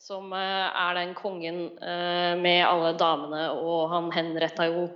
[0.00, 4.88] som eh, er den kongen eh, med alle damene, og han henretta jo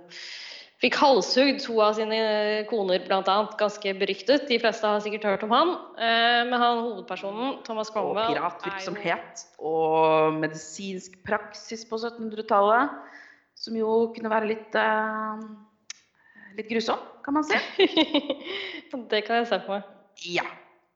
[0.83, 2.17] Fikk halshugd to av sine
[2.67, 3.35] koner, bl.a.
[3.57, 4.43] Ganske beryktet.
[4.49, 5.71] De fleste har sikkert hørt om han.
[5.95, 12.91] Eh, men han hovedpersonen, Thomas Cromwell Og piratvirksomhet og medisinsk praksis på 1700-tallet.
[13.55, 14.75] Som jo kunne være litt,
[16.59, 17.55] litt grusom, kan man si.
[19.15, 19.89] det kan jeg se på meg.
[20.27, 20.45] Ja.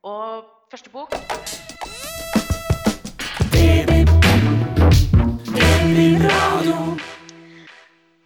[0.03, 1.15] Og første bok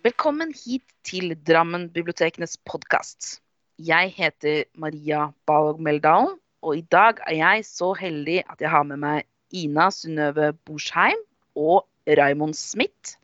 [0.04, 3.38] Velkommen hit til Drammen bibliotekenes podkast.
[3.80, 8.84] Jeg heter Maria Balog Meldalen, og i dag er jeg så heldig at jeg har
[8.90, 9.24] med meg
[9.56, 11.22] Ina Synnøve Borsheim
[11.56, 11.86] og
[12.20, 13.16] Raymond Smith.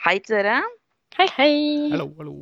[0.00, 0.62] Hei til dere.
[1.18, 1.52] Hei, hei.
[1.92, 2.36] Hallo, hallo.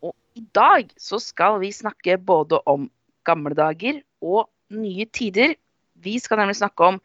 [0.00, 2.90] Og i dag så skal vi snakke både om
[3.22, 5.54] gamle dager og nye tider.
[5.94, 6.98] Vi skal nemlig snakke om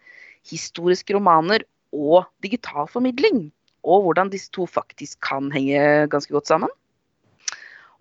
[0.50, 3.52] historiske romaner og digital formidling.
[3.84, 6.70] Og hvordan disse to faktisk kan henge ganske godt sammen.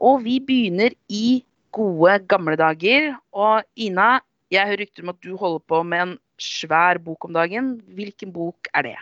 [0.01, 1.43] Og vi begynner i
[1.73, 3.15] gode, gamle dager.
[3.33, 4.19] Og Ina,
[4.51, 7.79] jeg hører rykter om at du holder på med en svær bok om dagen.
[7.95, 8.99] Hvilken bok er det?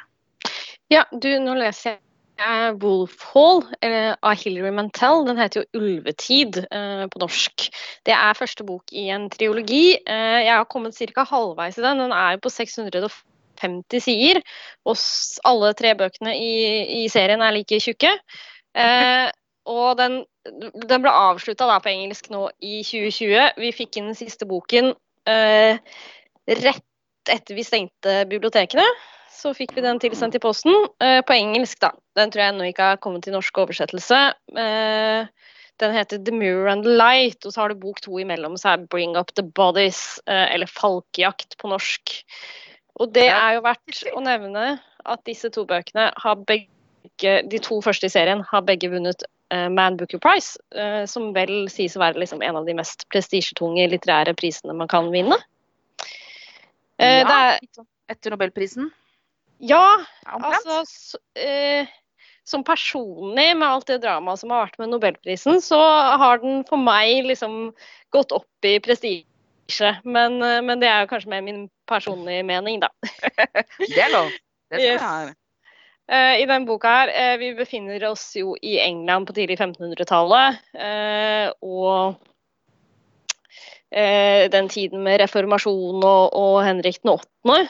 [0.91, 1.99] Ja, du, nå leser
[2.39, 5.25] jeg Wolf Hall av Hilary Mantel.
[5.27, 7.69] Den heter jo 'Ulvetid' eh, på norsk.
[8.07, 9.99] Det er første bok i en triologi.
[9.99, 11.25] Eh, jeg har kommet ca.
[11.25, 11.99] halvveis i den.
[12.05, 13.28] Den er jo på 650
[13.61, 14.41] 50 sider.
[14.89, 14.97] Og
[15.49, 16.53] alle tre bøkene i,
[17.03, 18.15] i serien er like tjukke.
[18.79, 19.27] Eh,
[19.69, 20.23] og den,
[20.89, 23.61] den ble avslutta på engelsk nå i 2020.
[23.61, 24.95] Vi fikk inn den siste boken
[25.29, 25.77] eh,
[26.49, 26.85] rett
[27.29, 28.87] etter vi stengte bibliotekene.
[29.39, 30.75] Så fikk vi den tilsendt i posten.
[31.05, 31.93] Eh, på engelsk, da.
[32.19, 34.23] Den tror jeg ennå ikke har kommet til norsk oversettelse.
[34.65, 35.29] Eh,
[35.79, 38.73] den heter The Mirror and the Light, og så har du bok to imellom, så
[38.73, 42.17] er Bring Up The Bodies, eh, eller Falkejakt på norsk.
[42.99, 44.67] Og det er jo verdt å nevne
[45.09, 49.23] at disse to bøkene har begge, de to første i serien har begge vunnet
[49.55, 53.07] uh, Man Booker Prize, uh, som vel sies å være liksom en av de mest
[53.15, 55.39] prestisjetunge litterære prisene man kan vinne.
[56.99, 58.91] Uh, ja, er, etter nobelprisen?
[59.63, 60.83] Ja, altså
[62.47, 65.79] Som personlig, med alt det dramaet som har vært med nobelprisen, så
[66.19, 67.75] har den for meg liksom
[68.15, 72.91] gått opp i prestisje men, men, det er jo kanskje mer min personlige mening, da.
[73.81, 74.33] det er lov.
[74.69, 75.03] Det skal yes.
[75.03, 75.37] jeg
[76.09, 80.57] Uh, I denne boka her, uh, Vi befinner oss jo i England på tidlig 1500-tallet.
[80.73, 82.17] Uh, og
[83.93, 87.29] den tiden med reformasjon og, og Henrik den 8.
[87.45, 87.69] Mm.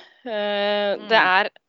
[1.11, 1.68] Det er Eh,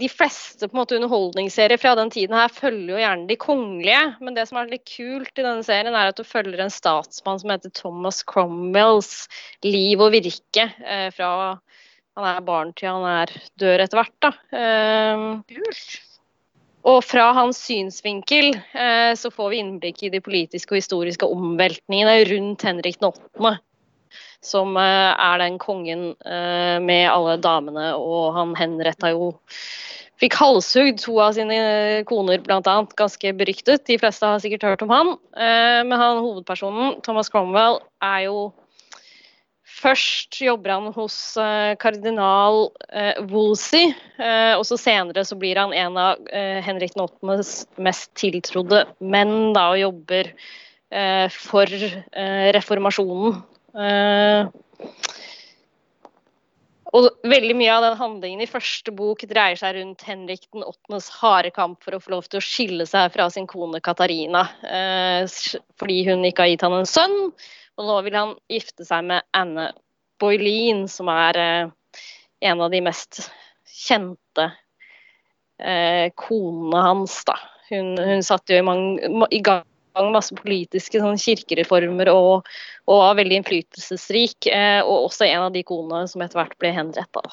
[0.00, 4.02] de fleste på en måte underholdningsserier fra den tiden her følger jo gjerne de kongelige.
[4.22, 7.40] Men det som er litt kult i denne serien, er at du følger en statsmann
[7.42, 9.26] som heter Thomas Cromwells
[9.66, 10.68] liv og virke.
[10.86, 11.30] Eh, fra
[12.16, 14.16] han er barn til han er dør etter hvert.
[14.24, 14.32] da.
[14.56, 15.58] Eh.
[16.86, 22.20] Og fra hans synsvinkel eh, så får vi innblikk i de politiske og historiske omveltningene
[22.30, 23.56] rundt Henrik 8
[24.46, 29.34] som eh, er den kongen eh, med alle damene, og han henretta jo
[30.16, 31.56] Fikk halshugd to av sine
[32.08, 32.76] koner, bl.a.
[32.96, 33.82] Ganske beryktet.
[33.84, 35.10] De fleste har sikkert hørt om han.
[35.36, 38.38] Eh, men han hovedpersonen, Thomas Cromwell, er jo
[39.76, 41.14] Først jobber han hos
[41.82, 42.70] kardinal
[43.28, 43.90] Wolsey,
[44.56, 46.30] og så senere så blir han en av
[46.64, 47.50] Henrik 8.s
[47.84, 50.30] mest tiltrodde menn da, og jobber
[51.34, 51.76] for
[52.56, 53.36] reformasjonen
[56.96, 61.10] og veldig mye av den handlingen i første bok dreier seg rundt Henrik den 8.s
[61.18, 64.46] harde kamp for å få lov til å skille seg fra sin kone Katarina.
[64.64, 65.28] Uh,
[65.80, 67.18] fordi hun ikke har gitt han en sønn,
[67.76, 69.70] og nå vil han gifte seg med Anne
[70.22, 72.00] Boylene, som er uh,
[72.46, 73.26] en av de mest
[73.76, 74.52] kjente
[76.20, 77.14] konene hans.
[77.24, 77.32] Da.
[77.70, 79.64] Hun, hun satt jo i, mange, i gang
[80.14, 82.46] masse politiske sånn, kirkereformer og,
[82.86, 84.48] og, var veldig innflytelsesrik.
[84.52, 87.24] Eh, og også en av de konene som etter hvert ble henretta.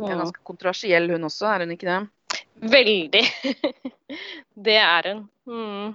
[0.00, 0.08] Mm.
[0.10, 2.00] Er ganske kontroversiell hun også, er hun ikke det?
[2.76, 3.24] Veldig.
[4.68, 5.24] det er hun.
[5.46, 5.94] Mm.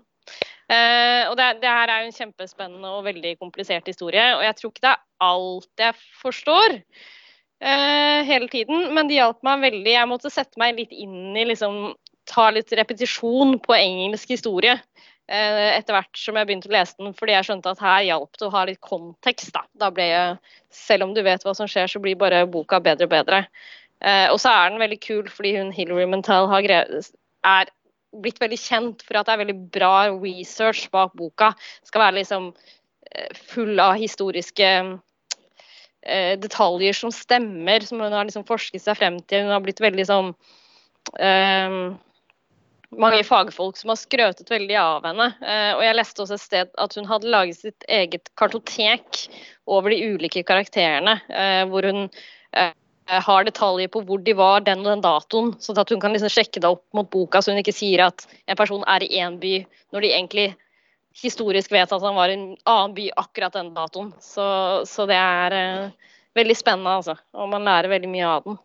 [0.72, 4.24] Eh, og det, det, her er jo en kjempespennende og veldig komplisert historie.
[4.38, 9.42] Og jeg tror ikke det er alt jeg forstår eh, hele tiden, men det hjalp
[9.45, 9.95] meg veldig.
[9.98, 11.92] Jeg måtte sette meg litt inn i liksom
[12.30, 14.77] ta litt repetisjon på engelsk historie.
[15.29, 18.39] Eh, etter hvert som jeg begynte å lese den, fordi jeg skjønte at her hjalp
[18.39, 19.53] det å ha litt kontekst.
[19.56, 19.63] Da.
[19.79, 20.39] da ble jeg,
[20.73, 23.45] selv om du vet hva som skjer, så blir bare boka bedre og bedre.
[24.01, 27.71] Eh, og så er den veldig kul fordi hun Hilary Mantel har er
[28.12, 31.53] blitt veldig kjent for at det er veldig bra research bak boka.
[31.88, 32.51] Skal være liksom
[33.13, 34.74] eh, full av historiske
[36.01, 39.44] detaljer som stemmer, som hun har liksom forsket seg frem til.
[39.45, 40.31] Hun har blitt veldig sånn
[41.21, 41.75] eh,
[42.99, 45.29] mange fagfolk som har skrøtet veldig av henne.
[45.39, 49.25] Eh, og jeg leste også et sted at hun hadde laget sitt eget kartotek
[49.69, 52.03] over de ulike karakterene, eh, hvor hun
[52.57, 52.73] eh,
[53.11, 56.31] har detaljer på hvor de var den og den datoen, sånn at hun kan liksom
[56.31, 59.39] sjekke det opp mot boka, så hun ikke sier at en person er i én
[59.41, 59.55] by,
[59.95, 60.47] når de egentlig
[61.21, 64.11] historisk vet at han var i en annen by akkurat den datoen.
[64.23, 64.45] Så,
[64.88, 67.17] så det er eh, veldig spennende, altså.
[67.35, 68.59] Og man lærer veldig mye av den.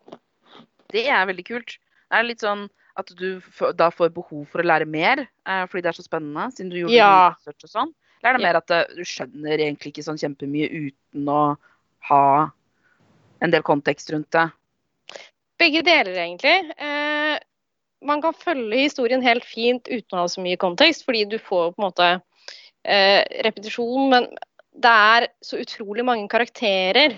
[0.95, 1.79] Det er veldig kult.
[2.07, 3.41] Det er litt sånn at du
[3.77, 6.79] da får behov for å lære mer eh, fordi det er så spennende, siden du
[6.81, 7.35] gjorde Ja.
[7.37, 7.95] research og sånn?
[8.23, 11.41] Eller er det mer at eh, du skjønner egentlig ikke sånn kjempemye uten å
[12.11, 12.23] ha
[13.45, 14.47] en del kontekst rundt det?
[15.61, 16.57] Begge deler, egentlig.
[16.77, 17.37] Eh,
[18.07, 21.73] man kan følge historien helt fint uten å ha så mye kontekst, fordi du får
[21.73, 22.09] på en måte
[22.85, 24.11] eh, repetisjon.
[24.13, 24.29] Men
[24.77, 27.17] det er så utrolig mange karakterer,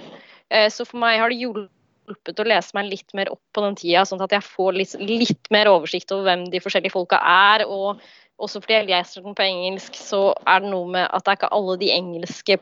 [0.51, 1.75] eh, så for meg har det hjulpet
[2.15, 5.51] å lese meg litt mer opp på den tida, sånn at jeg får litt, litt
[5.55, 7.67] mer oversikt over hvem de forskjellige folka er.
[7.67, 8.01] og
[8.39, 11.39] også fordi jeg leser den på engelsk, så er det noe med at det er
[11.41, 12.59] ikke alle de engelske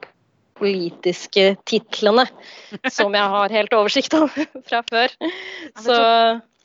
[0.57, 2.25] politiske titlene
[2.89, 5.13] som jeg har helt oversikt over fra før.
[5.85, 5.99] Så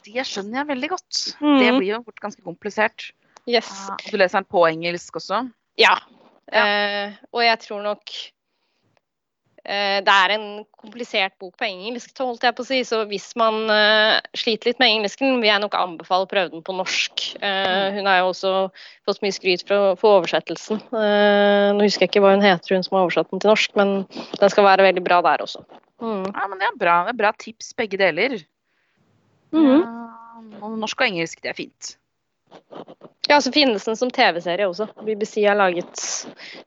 [0.08, 1.18] Det skjønner jeg veldig godt.
[1.44, 3.12] Det blir jo fort ganske komplisert.
[3.50, 3.70] yes.
[3.92, 5.44] Ah, du leser den på engelsk også?
[5.82, 5.98] Ja.
[6.52, 6.64] Ja.
[6.64, 8.16] Eh, og jeg tror nok
[9.62, 10.46] det er en
[10.82, 12.80] komplisert bok på engelsk, holdt jeg på å si.
[12.88, 16.64] Så hvis man eh, sliter litt med engelsken, vil jeg nok anbefale å prøve den
[16.66, 17.26] på norsk.
[17.38, 18.54] Eh, hun har jo også
[19.08, 20.82] fått mye skryt for, for oversettelsen.
[20.90, 23.78] Eh, nå husker jeg ikke hva hun heter, hun som har oversatt den til norsk,
[23.78, 23.96] men
[24.42, 25.64] den skal være veldig bra der også.
[26.02, 26.26] Mm.
[26.32, 26.98] Ja, men det er bra.
[27.06, 28.40] Det er bra tips, begge deler.
[29.54, 29.84] Mm.
[29.86, 31.96] Ja, norsk og engelsk, det er fint.
[33.32, 34.90] Ja, så finnes den som TV-serie også.
[35.08, 36.02] BBC har laget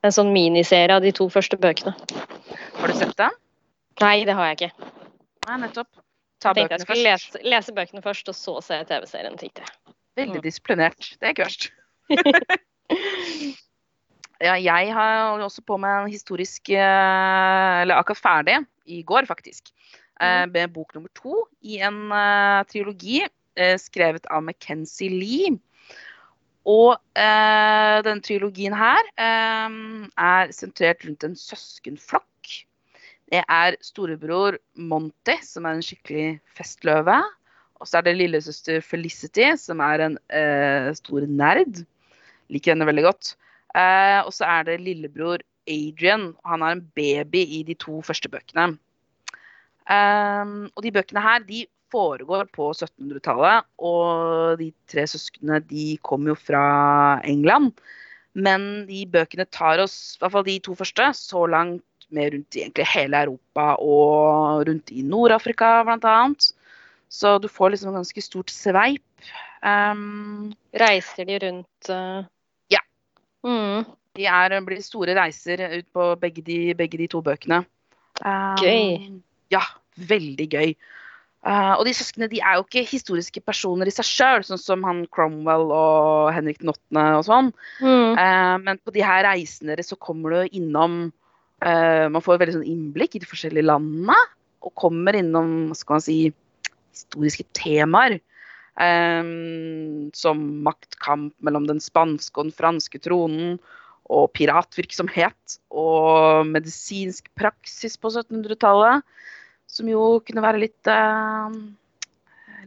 [0.01, 1.91] en sånn miniserie av de to første bøkene.
[2.79, 3.35] Har du sett den?
[4.01, 4.87] Nei, det har jeg ikke.
[5.45, 5.91] Nei, nettopp.
[6.41, 9.37] Ta Jeg tenkte jeg skulle lese, lese bøkene først, og så se TV-serien.
[9.37, 9.93] tenkte jeg.
[10.17, 11.11] Veldig disiplinert.
[11.19, 11.69] Det er ikke verst.
[14.47, 18.57] ja, jeg har også på meg en historisk eh, Eller akkurat ferdig,
[18.89, 19.69] i går faktisk,
[20.17, 22.09] eh, med bok nummer to i en
[22.73, 25.53] trilogi eh, skrevet av Mackenzie Lee.
[26.65, 29.75] Og eh, denne trilogien her eh,
[30.17, 32.31] er sentrert rundt en søskenflokk.
[33.29, 37.17] Det er storebror Monty, som er en skikkelig festløve.
[37.81, 41.83] Og så er det lillesøster Felicity, som er en eh, stor nerd.
[42.53, 43.35] Liker henne veldig godt.
[43.75, 46.31] Eh, og så er det lillebror Adrian.
[46.45, 48.71] Han er en baby i de to første bøkene.
[49.85, 51.65] Eh, og de bøkene her de
[51.95, 53.67] foregår på 1700-tallet.
[53.79, 56.65] Og de tre søsknene de kommer jo fra
[57.27, 57.73] England.
[58.35, 61.83] Men de bøkene tar oss, i hvert fall de to første, så langt
[62.13, 66.17] med rundt i egentlig hele Europa og rundt i Nord-Afrika bl.a.
[67.09, 69.03] Så du får liksom en ganske stort sveip.
[69.65, 72.27] Um, Reiser de rundt uh...
[72.69, 72.81] Ja.
[73.47, 73.87] Mm.
[74.15, 77.63] de er, blir store reiser ut på begge de, begge de to bøkene.
[78.21, 79.17] Um, Gøy.
[79.53, 79.63] Ja,
[79.95, 80.75] veldig gøy.
[81.45, 84.85] Uh, og de søsknene de er jo ikke historiske personer i seg sjøl, sånn som
[84.87, 87.03] han Cromwell og Henrik den 8.
[87.19, 87.51] og sånn.
[87.85, 88.17] Mm.
[88.17, 90.95] Uh, men på de her reisene deres så kommer du innom
[91.61, 94.17] uh, Man får veldig sånn innblikk i de forskjellige landene.
[94.65, 96.19] Og kommer innom hva skal man si,
[96.95, 98.17] historiske temaer.
[100.17, 103.59] som maktkamp mellom den spanske og den franske tronen.
[104.09, 105.59] Og piratvirksomhet.
[105.69, 109.05] Og medisinsk praksis på 1700-tallet.
[109.75, 111.51] Som jo kunne være litt uh,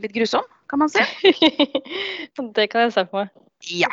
[0.03, 1.01] litt grusom, kan man si.
[2.57, 3.33] det kan jeg se for meg.
[3.73, 3.91] Ja.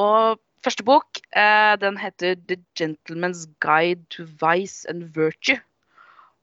[0.00, 5.58] Og første bok, uh, den heter The Gentleman's Guide to Vice and Virtue.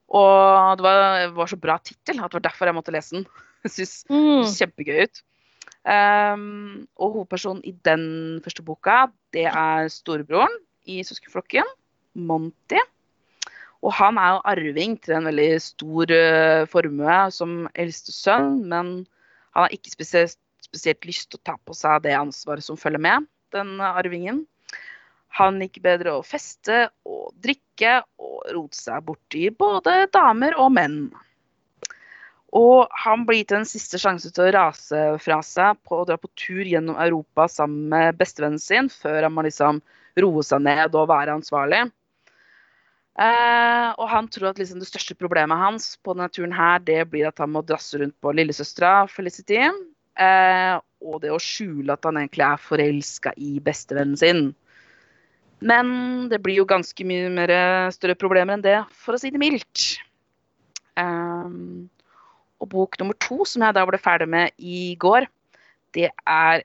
[0.08, 3.26] Og det var, var så bra tittel at det var derfor jeg måtte lese den.
[3.66, 4.44] Jeg synes det Mm.
[4.46, 5.18] kjempegøy ut.
[5.88, 10.52] Um, og hovedpersonen i den første boka, det er storebroren
[10.86, 11.66] i søskenflokken,
[12.14, 12.78] Monty.
[13.86, 18.92] Og han er jo arving til en veldig stor eh, formue som eldste sønn, men
[19.54, 23.02] han har ikke spesielt, spesielt lyst til å ta på seg det ansvaret som følger
[23.02, 24.42] med den arvingen.
[25.38, 31.00] Han liker bedre å feste og drikke og rote seg borti både damer og menn.
[32.56, 36.16] Og han blir gitt en siste sjanse til å rase fra seg på å dra
[36.16, 39.82] på tur gjennom Europa sammen med bestevennen sin, før han må liksom
[40.18, 41.84] roe seg ned og være ansvarlig.
[43.18, 47.00] Eh, og han tror at liksom det største problemet hans på denne turen her, det
[47.10, 49.58] blir at han må drasse rundt på lillesøstera Felicity.
[49.58, 54.42] Eh, og det å skjule at han egentlig er forelska i bestevennen sin.
[55.58, 57.52] Men det blir jo ganske mye mer
[57.94, 59.88] større problemer enn det, for å si det mildt.
[60.98, 61.88] Um,
[62.62, 65.26] og bok nummer to, som jeg da ble ferdig med i går,
[65.94, 66.62] det er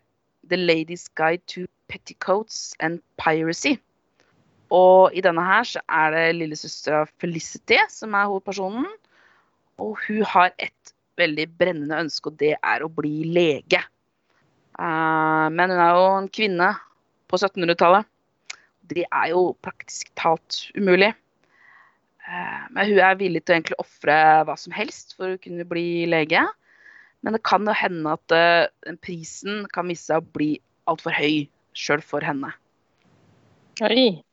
[0.50, 3.78] The Ladies Guide to Petticoats and Piracy.
[4.74, 8.88] Og i denne her så er det lillesøstera Felicity som er hovedpersonen.
[9.82, 13.84] Og hun har et veldig brennende ønske, og det er å bli lege.
[14.74, 16.72] Uh, men hun er jo en kvinne
[17.30, 18.10] på 1700-tallet.
[18.90, 21.14] Det er jo praktisk talt umulig.
[22.26, 25.68] Uh, men hun er villig til å egentlig ofre hva som helst for å kunne
[25.70, 26.42] bli lege.
[27.24, 30.56] Men det kan jo hende at uh, prisen kan vise seg å bli
[30.90, 31.46] altfor høy
[31.78, 32.50] sjøl for henne.
[33.86, 34.24] Oi.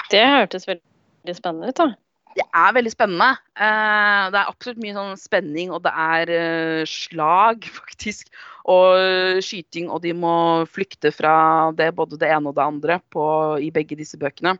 [0.00, 0.06] Ja.
[0.12, 1.90] Det hørtes veldig spennende ut, da.
[2.38, 3.30] Det er veldig spennende.
[3.58, 8.30] Uh, det er absolutt mye sånn spenning, og det er uh, slag, faktisk.
[8.70, 10.32] Og skyting, og de må
[10.70, 11.34] flykte fra
[11.74, 13.24] det, både det ene og det andre på,
[13.58, 14.52] i begge disse bøkene.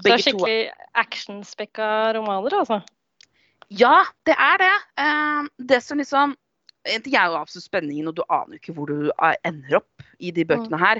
[0.00, 0.86] Så det er skikkelig to...
[1.04, 2.80] actionspekka romaner, altså?
[3.70, 4.72] Ja, det er det.
[5.70, 6.34] Det som liksom
[6.84, 9.12] En ting er jo absolutt spenningen, og du aner jo ikke hvor du
[9.48, 10.82] ender opp i de bøkene mm.
[10.82, 10.98] her.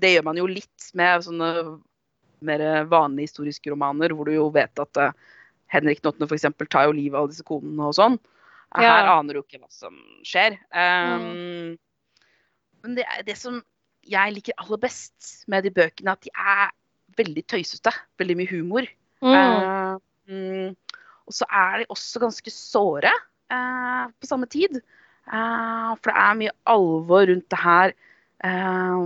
[0.00, 1.50] Det gjør man jo litt med sånne
[2.44, 5.12] mer vanlige historiske romaner, hvor du jo vet at uh,
[5.72, 6.34] Henrik Nottene 8.
[6.36, 6.68] f.eks.
[6.70, 8.18] tar jo livet av disse konene og sånn.
[8.76, 8.90] Ja.
[8.98, 10.58] Her aner du ikke hva som skjer.
[10.74, 12.24] Um, mm.
[12.84, 13.60] Men det, det, som
[14.06, 16.74] jeg liker aller best med de bøkene, at de er
[17.18, 17.92] veldig tøysete.
[18.20, 18.90] Veldig mye humor.
[19.24, 19.96] Mm.
[20.28, 24.78] Uh, og så er de også ganske såre uh, på samme tid.
[25.26, 27.96] Uh, for det er mye alvor rundt det her.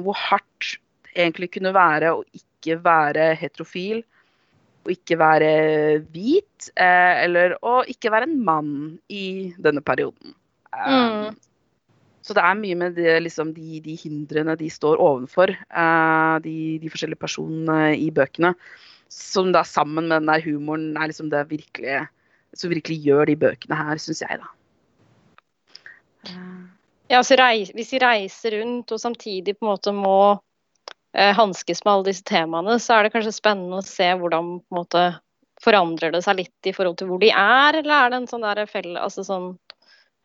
[0.04, 0.72] hvor hardt
[1.06, 4.04] det egentlig kunne være å ikke ikke være heterofil,
[4.84, 5.52] å ikke være
[6.12, 8.74] hvit, eh, eller å ikke være en mann
[9.12, 10.36] i denne perioden.
[10.70, 11.38] Um, mm.
[12.24, 16.78] Så det er mye med det, liksom, de, de, hindrene de står overfor, uh, de,
[16.80, 18.54] de, forskjellige personene i bøkene.
[19.10, 22.04] Som da sammen med den der humoren er liksom det virkelige,
[22.54, 24.52] som virkelig gjør de bøkene her, syns jeg, da.
[27.10, 30.42] Ja, altså reis, hvis de reiser rundt og samtidig på en måte må eh,
[31.10, 34.78] hanskes med alle disse temaene, så er det kanskje spennende å se hvordan på en
[34.78, 35.04] måte
[35.60, 38.46] forandrer det seg litt i forhold til hvor de er, eller er det en sånn
[38.46, 39.50] der felle Altså sånn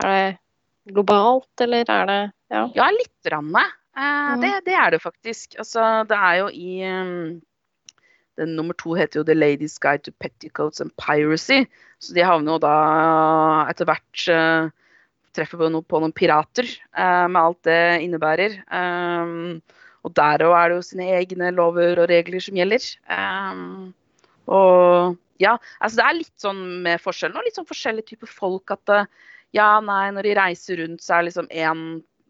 [0.03, 2.21] Er det globalt, eller er det
[2.53, 3.51] Ja, ja litt rann.
[3.55, 4.41] Eh, mm.
[4.43, 5.55] det, det, er det faktisk.
[5.59, 7.41] Altså, det er jo i um,
[8.37, 11.63] den nummer to heter jo The Ladies Guide to Petticoats and Piracy.
[12.03, 12.75] Så de havner jo da
[13.71, 14.69] etter hvert uh,
[15.35, 18.59] treffer på, noe, på noen pirater, uh, med alt det innebærer.
[18.69, 19.63] Um,
[20.05, 22.83] og der òg er det jo sine egne lover og regler som gjelder.
[23.09, 23.93] Um,
[24.45, 28.71] og ja, altså det er litt sånn med forskjellen og litt sånn forskjellige typer folk
[28.75, 29.07] at eh,
[29.57, 31.81] ja, nei, når de reiser rundt, så er liksom én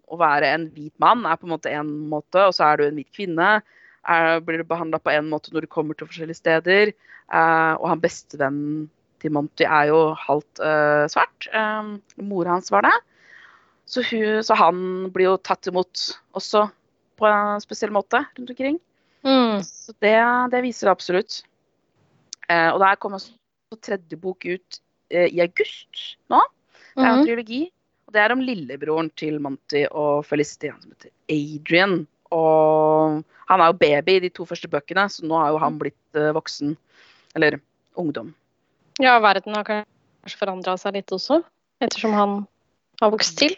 [0.05, 2.85] å være en hvit mann er på en måte én måte, og så er du
[2.87, 3.49] en hvit kvinne.
[4.05, 6.93] Er, blir du behandla på én måte når du kommer til forskjellige steder.
[7.33, 8.85] Uh, og han bestevennen
[9.23, 11.49] til Monty er jo halvt uh, svart.
[11.57, 12.93] Um, Mora hans var det.
[13.89, 14.77] Så, hun, så han
[15.13, 16.05] blir jo tatt imot
[16.37, 16.67] også
[17.19, 18.79] på en spesiell måte rundt omkring.
[19.25, 19.63] Mm.
[19.65, 20.17] Så det,
[20.51, 21.39] det, viser det absolutt.
[22.49, 23.23] Eh, og der kommer
[23.83, 24.79] tredje bok ut
[25.09, 26.41] eh, i august nå.
[26.95, 27.25] Det er en mm.
[27.27, 27.61] trilogi.
[28.05, 31.97] Og det er om lillebroren til Monty og Felicity, han som heter Adrian.
[32.35, 35.79] Og han er jo baby i de to første bøkene, så nå har jo han
[35.81, 36.75] blitt eh, voksen.
[37.35, 37.59] Eller
[37.99, 38.31] ungdom.
[39.01, 41.41] Ja, verden har kanskje forandra seg litt også,
[41.83, 42.35] ettersom han
[43.01, 43.55] har vokst til?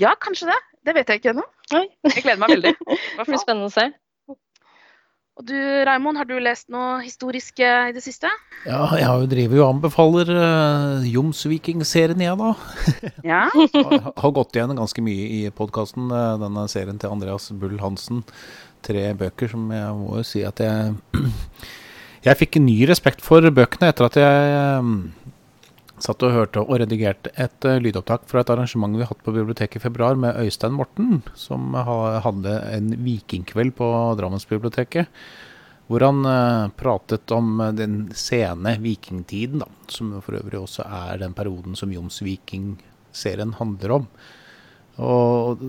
[0.00, 0.56] Ja, kanskje det.
[0.86, 1.44] Det vet jeg ikke ennå.
[1.70, 2.72] Jeg gleder meg veldig.
[3.18, 3.90] Det blir spennende å se.
[5.40, 5.56] Og du
[5.86, 8.28] Raimond, har du lest noe historisk i det siste?
[8.66, 12.50] Ja, jeg driver jo og anbefaler uh, Jomsviking-serien, jeg da.
[13.32, 13.46] Ja.
[13.48, 18.20] har, har gått igjen ganske mye i podkasten, uh, denne serien til Andreas Bull Hansen.
[18.84, 20.96] Tre bøker som jeg må jo si at jeg
[22.20, 24.96] Jeg fikk ny respekt for bøkene etter at jeg um,
[26.04, 29.34] satt og hørte og redigerte et uh, lydopptak fra et arrangement vi har hatt på
[29.34, 33.88] biblioteket i februar med Øystein Morten, som ha, hadde en vikingkveld på
[34.20, 35.10] Drammensbiblioteket.
[35.90, 41.20] Hvor han uh, pratet om uh, den sene vikingtiden, da, som for øvrig også er
[41.24, 44.08] den perioden som Jomsviking-serien handler om.
[45.00, 45.66] Og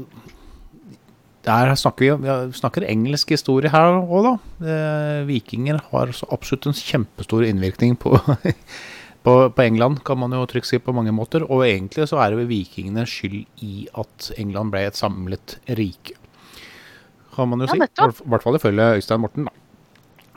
[1.46, 4.74] der snakker vi, vi snakker engelsk historie her òg, da.
[5.26, 8.14] vikinger har absolutt en kjempestor innvirkning på
[9.22, 11.46] på, på, England, kan man jo trygt si på mange måter.
[11.46, 16.18] Og egentlig så er det vikingene skyld i at England ble et samlet rike.
[17.36, 17.82] Kan man jo ja, si.
[17.86, 19.58] I hvert fall ifølge Øystein Morten, da.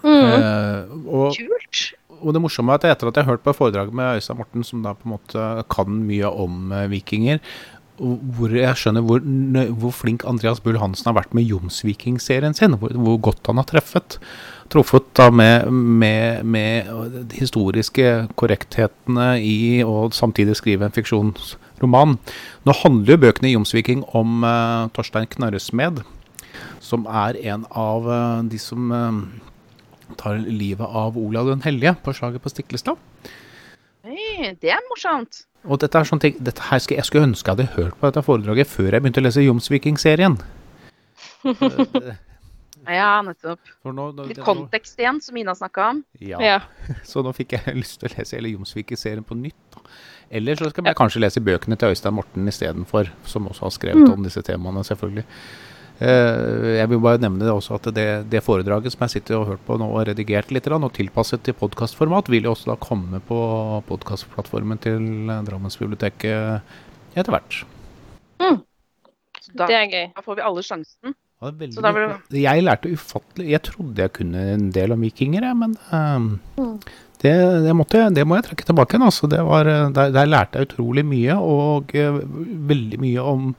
[0.04, 0.24] Mm.
[0.28, 1.84] Eh, og, Kult.
[2.24, 4.64] Og det morsomme er at etter at jeg har hørt på foredraget med Øystein Morten,
[4.64, 7.40] som da på en måte kan mye om uh, vikinger,
[7.98, 9.22] hvor jeg skjønner hvor,
[9.78, 12.74] hvor, flink Andreas Bull Hansen har vært med Jomsviking-serien sin.
[12.80, 14.18] Hvor, hvor, godt han har treffet.
[14.72, 16.90] Truffet da med, med, med,
[17.30, 22.18] de historiske korrekthetene i å samtidig skrive en fiksjonsroman.
[22.66, 26.02] Nå handler jo bøkene i Jomsviking om uh, Torstein Knarresmed,
[26.82, 29.22] som er en av uh, de som uh,
[30.18, 32.98] tar livet av Olav den hellige på slaget på Stiklestad.
[34.04, 35.44] Hey, det er morsomt.
[35.64, 38.10] Og dette er sånne ting, dette her skal, Jeg skulle ønske jeg hadde hørt på
[38.10, 40.36] dette foredraget før jeg begynte å lese Jomsviking-serien.
[42.98, 43.72] ja, nettopp.
[43.84, 46.02] Nå, nå, Litt kontekst igjen, som Ina snakka om.
[46.20, 46.40] Ja.
[46.44, 46.58] ja.
[47.10, 49.62] Så nå fikk jeg lyst til å lese hele Jomsviking-serien på nytt.
[49.76, 49.84] Da.
[50.34, 54.06] Eller så skal jeg kanskje lese bøkene til Øystein Morten istedenfor, som også har skrevet
[54.06, 54.14] mm.
[54.16, 55.24] om disse temaene, selvfølgelig.
[56.04, 59.48] Eh, jeg vil bare nevne det også at det, det foredraget som jeg sitter og
[59.52, 63.20] hørt på nå og redigert litt, og tilpasset til podkastformat, vil jo også da komme
[63.24, 63.38] på
[63.88, 65.04] podkastplattformen til
[65.46, 67.60] Drammensbiblioteket etter hvert.
[68.42, 68.58] Mm.
[69.54, 70.04] Da, det er gøy.
[70.16, 71.14] Da får vi alle sjansen.
[71.42, 75.74] Ja, veldig, jeg lærte ufattelig Jeg trodde jeg kunne en del om vikinger, jeg, men
[75.90, 76.76] um, mm.
[77.20, 77.34] det,
[77.66, 79.08] det, måtte, det, må jeg trekke tilbake igjen.
[79.08, 79.28] Altså.
[79.30, 82.22] Der, der, lærte jeg utrolig mye, og uh,
[82.70, 83.50] veldig mye om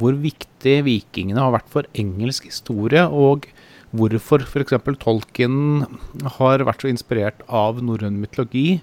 [0.00, 3.48] hvor viktig vikingene har vært for engelsk historie, og
[3.92, 4.76] hvorfor f.eks.
[5.02, 5.84] Tolkien
[6.38, 8.80] har vært så inspirert av norrøn mytologi.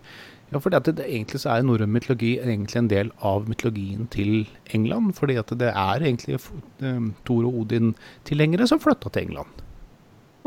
[0.49, 4.47] Ja, fordi at det, egentlig så er norrøn mytologi egentlig en del av mytologien til
[4.73, 5.13] England.
[5.17, 6.39] Fordi at det er egentlig
[6.81, 9.65] um, Thor og Odin-tilhengere som flytta til England.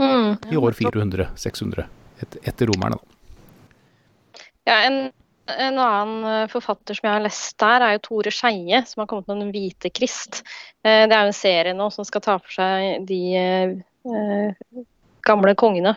[0.01, 1.87] Mm, I år 400-600,
[2.25, 4.41] et, etter romerne, da.
[4.67, 4.99] Ja, en
[5.47, 9.09] en annen eh, forfatter som jeg har lest der, er jo Tore Skeie, som har
[9.11, 10.43] kommet med Den hvite krist.
[10.85, 14.85] Eh, det er jo en serie nå som skal ta for seg de eh,
[15.27, 15.97] gamle kongene.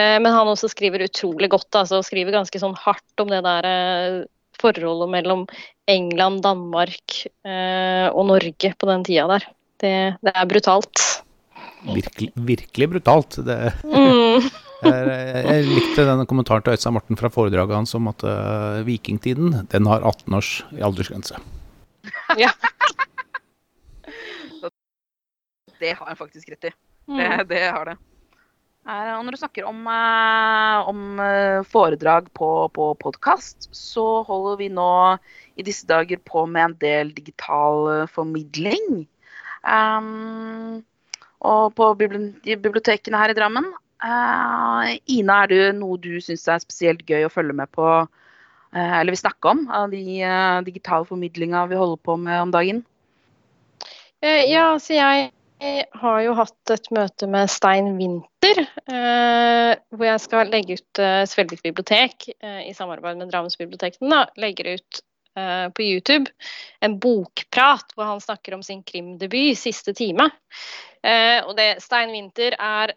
[0.00, 3.66] Men han også skriver utrolig godt, altså skriver ganske sånn hardt om det der
[4.56, 5.42] forholdet mellom
[5.90, 9.48] England, Danmark og Norge på den tida der.
[9.82, 11.04] Det, det er brutalt.
[11.90, 13.40] Virkelig, virkelig brutalt.
[13.44, 14.48] Det, mm.
[14.80, 19.48] Jeg, jeg likte denne kommentaren til Øystein Morten fra foredraget hans om at uh, vikingtiden
[19.72, 21.40] den har 18 års aldersgrense.
[22.40, 22.50] Ja.
[25.82, 26.72] det har han faktisk rett i.
[26.72, 26.76] Det,
[27.12, 27.48] mm.
[27.50, 27.96] det har det.
[28.90, 31.20] Og når du snakker om, uh, om
[31.68, 34.92] foredrag på, på podkast, så holder vi nå
[35.60, 39.04] i disse dager på med en del digital formidling.
[39.60, 40.80] Um,
[41.44, 43.68] og på bibliotekene her i Drammen
[44.00, 49.12] Ina, er det noe du syns er spesielt gøy å følge med på, uh, eller
[49.12, 52.86] vil snakke om, av de uh, digitale formidlinga vi holder på med om dagen?
[54.20, 55.30] ja, så jeg
[55.96, 61.62] har jo hatt et møte med Stein Winther, hvor jeg skal legge ut uh, Svelvik
[61.64, 64.26] bibliotek i samarbeid med Drammensbibliotekene.
[64.36, 65.00] Legger ut
[65.32, 66.28] på YouTube
[66.84, 70.26] en bokprat hvor han snakker om sin krimdebut siste time.
[71.46, 72.92] og det, Stein Winther er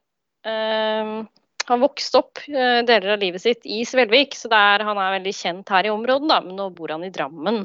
[1.70, 5.34] han vokste opp uh, deler av livet sitt i Svelvik, så der, han er veldig
[5.36, 7.64] kjent her i området, da, men nå bor han i Drammen.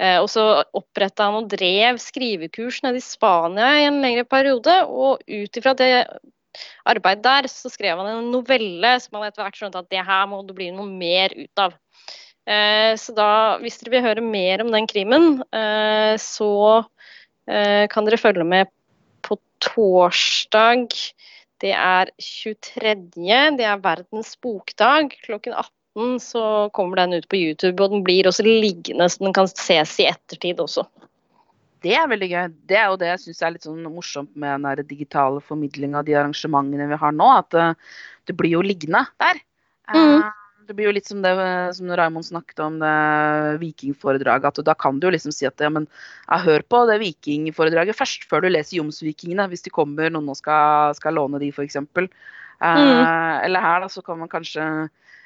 [0.00, 4.78] Uh, og så oppretta han og drev skrivekurs nede i Spania i en lengre periode,
[4.88, 5.90] og ut ifra det
[6.88, 10.24] arbeidet der, så skrev han en novelle som han etter hvert skjønte at det her
[10.30, 11.76] må det bli noe mer ut av.
[12.46, 15.42] Uh, så da, hvis dere vil høre mer om den krimen,
[16.20, 16.52] så
[17.46, 18.66] kan dere følge med
[19.22, 20.88] på torsdag
[21.64, 22.94] det er 23.
[23.56, 25.14] Det er verdens bokdag.
[25.24, 26.44] Klokken 18 så
[26.76, 30.08] kommer den ut på YouTube, og den blir også liggende så den kan ses i
[30.10, 30.84] ettertid også.
[31.84, 32.46] Det er veldig gøy.
[32.68, 36.08] Det er jo det jeg syns er litt sånn morsomt med den digitale formidlinga av
[36.08, 37.28] de arrangementene vi har nå.
[37.44, 39.40] At uh, det blir jo liggende der.
[39.94, 40.24] Mm.
[40.66, 41.32] Det blir jo litt som det
[41.76, 42.92] som Raymond snakket om det
[43.62, 44.58] vikingforedraget.
[44.58, 45.86] at Da kan du jo liksom si at ja, men
[46.26, 49.48] jeg hør på det vikingforedraget først, før du leser Jomsvikingene.
[49.52, 51.78] Hvis de kommer noen skal, skal låne de, f.eks.
[51.78, 52.08] Mm.
[52.60, 53.04] eh, mm.
[53.46, 54.66] Eller her da, så kan man kanskje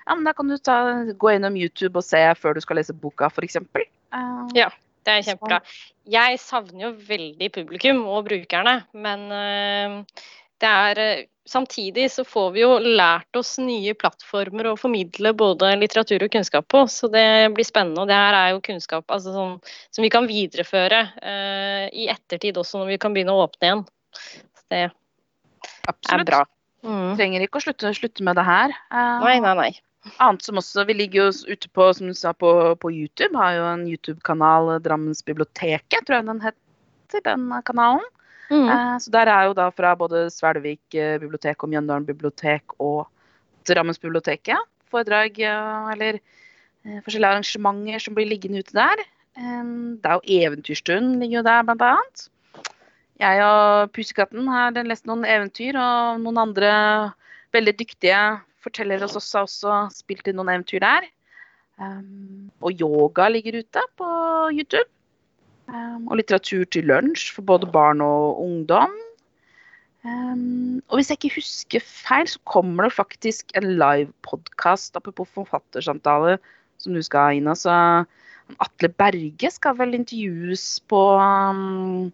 [0.07, 0.77] ja, men Da kan du ta,
[1.15, 3.57] gå innom YouTube og se før du skal lese boka, f.eks.
[3.57, 4.71] Eh, ja.
[5.01, 5.61] Det er kjempebra.
[6.13, 10.25] Jeg savner jo veldig publikum og brukerne, men uh,
[10.61, 15.73] det er eh, Samtidig så får vi jo lært oss nye plattformer å formidle både
[15.81, 18.05] litteratur og kunnskap på, så det blir spennende.
[18.05, 19.57] Og det her er jo kunnskap altså sånn,
[19.91, 23.83] som vi kan videreføre uh, i ettertid også, når vi kan begynne å åpne igjen.
[24.15, 24.85] Så det
[25.91, 26.21] Absolutt.
[26.21, 26.41] er bra.
[26.87, 27.19] Mm.
[27.19, 28.77] Trenger ikke å slutte, slutte med det her.
[28.95, 29.71] Uh, nei, nei, nei.
[30.23, 33.35] Annet som også, Vi ligger jo ute på som du sa, på, på YouTube.
[33.35, 38.07] Har jo en YouTube-kanal, Drammensbiblioteket, tror jeg den heter, den kanalen.
[38.51, 38.67] Mm.
[38.67, 43.07] Eh, så der er jo da fra både Svelvik eh, bibliotek og Mjøndalen bibliotek og
[43.69, 44.59] Drammensbiblioteket
[44.91, 49.05] foredrag eller eh, forskjellige arrangementer som blir liggende ute der.
[49.37, 52.27] Det er jo Eventyrstund ligger jo der, blant annet.
[53.21, 56.71] Jeg og Pusekatten har lest noen eventyr, og noen andre
[57.55, 58.19] veldig dyktige
[58.65, 61.07] fortellere hos oss har også spilt inn noen eventyr der.
[61.81, 64.09] Um, og yoga ligger ute på
[64.57, 64.89] YouTube.
[65.71, 68.95] Um, og litteratur til lunsj for både barn og ungdom.
[70.03, 76.39] Um, og hvis jeg ikke husker feil, så kommer det faktisk en livepodkast apropos forfattersamtale
[76.81, 77.51] som du skal ha, inn.
[77.53, 77.75] Altså,
[78.65, 82.09] Atle Berge skal vel intervjues på um,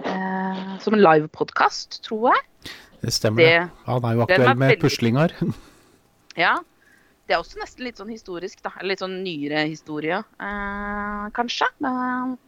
[0.00, 2.72] uh, som en livepodkast, tror jeg.
[3.04, 3.44] Det stemmer.
[3.44, 4.82] Det, Han er jo aktuell med veldig...
[4.82, 5.36] puslinger.
[6.46, 6.56] ja.
[7.28, 8.72] Det er også nesten litt sånn historisk, da.
[8.78, 11.68] Eller litt sånn nyere historie, uh, kanskje.
[11.84, 12.38] Uh,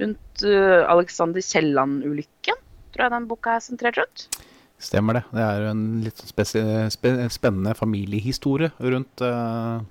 [0.00, 0.44] rundt
[0.88, 2.58] Alexander Kielland-ulykken
[2.92, 4.26] tror jeg den boka er sentrert rundt.
[4.82, 5.22] Stemmer det.
[5.30, 9.84] Det er en litt sånn spennende familiehistorie rundt uh,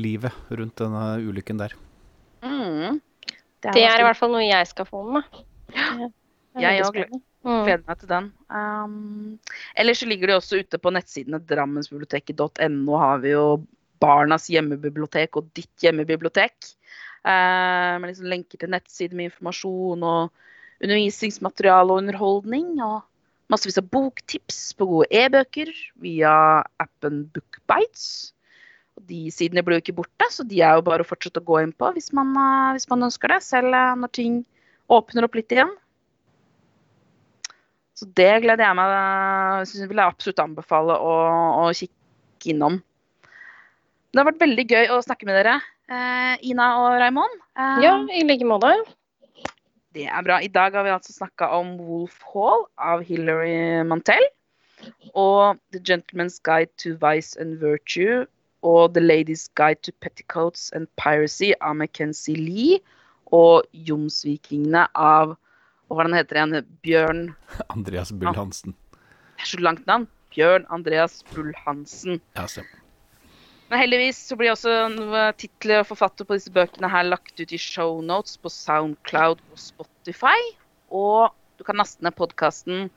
[0.00, 1.76] livet rundt denne ulykken der.
[2.42, 2.98] Mm.
[3.62, 5.44] Det, er, det er i hvert fall noe jeg skal få med meg.
[5.72, 6.08] Ja.
[6.66, 7.86] Jeg òg gleder mm.
[7.86, 8.26] meg til den.
[8.52, 13.46] Um, ellers så ligger de også ute på nettsidene drammensbiblioteket.no har vi jo
[14.02, 16.74] Barnas hjemmebibliotek og ditt hjemmebibliotek.
[17.22, 20.32] Uh, med liksom lenker til nettsider med informasjon og
[20.82, 22.74] undervisningsmateriale og underholdning.
[22.82, 23.00] Og
[23.52, 25.70] massevis av boktips på gode e-bøker
[26.02, 26.34] via
[26.82, 28.32] appen Bookbites.
[28.98, 31.46] Og de sidene blir jo ikke borte, så de er jo bare å fortsette å
[31.46, 33.40] gå inn på hvis man, eh, hvis man ønsker det.
[33.46, 34.42] Selv eh, når ting
[34.92, 35.72] åpner opp litt igjen.
[37.96, 41.12] Så det gleder jeg meg jeg vil jeg absolutt anbefale å,
[41.62, 42.80] å kikke innom.
[44.12, 47.40] Det har vært veldig gøy å snakke med dere, eh, Ina og Raymond.
[47.58, 48.70] Eh, ja, i like måte.
[49.92, 50.38] Det er bra.
[50.40, 54.22] I dag har vi altså snakka om Wolf Hall av Hilary Mantel.
[55.14, 58.26] Og The Gentleman's Guide to Vice and Virtue
[58.62, 62.80] og The Ladies Guide to Petticoats and Piracy av Mackenzie Lee.
[63.32, 65.36] Og Jomsvikingene av
[65.92, 66.68] Hva hvordan heter igjen?
[66.84, 67.22] Bjørn
[67.74, 68.72] Andreas Bull-Hansen.
[69.36, 70.06] Det er så langt navn.
[70.32, 72.22] Bjørn Andreas Bull-Hansen.
[72.36, 72.81] Ja, stemmer.
[73.72, 74.72] Men heldigvis så blir også
[75.40, 80.36] titler og forfatter på disse bøkene her lagt ut i shownotes på Soundcloud og Spotify.
[80.92, 82.90] Og du kan laste ned podkasten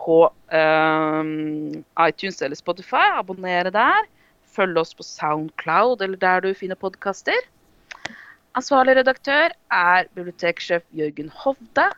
[0.00, 3.04] på um, iTunes eller Spotify.
[3.18, 4.08] Abonnere der.
[4.56, 7.44] Følg oss på Soundcloud eller der du finner podkaster.
[8.56, 11.90] Ansvarlig redaktør er biblioteksjef Jørgen Hovde.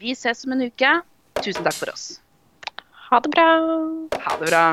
[0.00, 0.96] Vi ses om en uke.
[1.42, 2.08] Tusen takk for oss.
[3.10, 3.48] Ha det bra.
[4.24, 4.66] Ha det bra.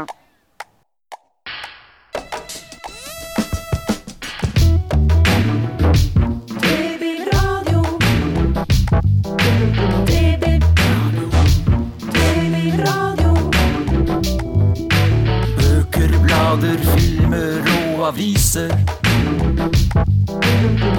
[16.52, 17.62] Blader, filmer
[17.98, 18.72] og aviser.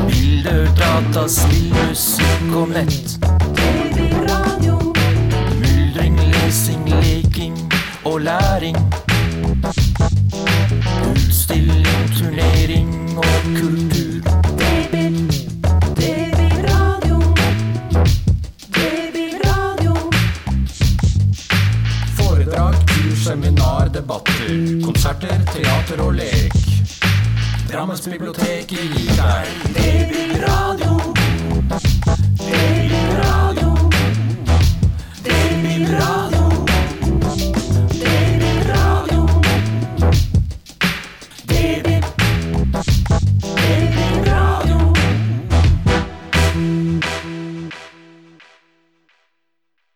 [0.09, 3.19] Bilder, data, spill, musikk og nett.
[5.61, 7.57] Myldring, lesing, leking
[8.05, 8.77] og læring.
[11.11, 13.92] Utstilling, turnering og kultur.